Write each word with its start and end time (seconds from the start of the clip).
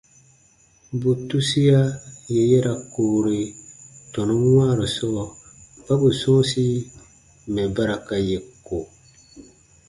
Bù 0.99 1.11
tusia 1.27 1.81
yè 2.33 2.41
ya 2.51 2.59
ra 2.65 2.73
koore 2.93 3.37
tɔnun 4.13 4.43
wãaru 4.55 4.85
sɔɔ 4.95 5.23
kpa 5.83 5.93
bù 5.99 6.07
sɔ̃ɔsi 6.21 6.65
mɛ̀ 7.53 7.65
ba 7.75 7.83
ra 7.89 7.95
ka 8.07 8.15
yè 8.27 8.37
ko. 8.65 8.77